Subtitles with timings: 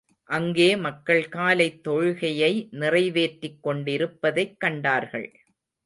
[0.23, 2.67] அங்கே மக்கள் காலைத் தொழுகையை
[2.71, 5.39] நிறைவேற்றிக் கொண்டிருப்பதைக் கண்டார்கள்.